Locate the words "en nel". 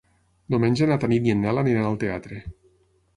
1.33-1.63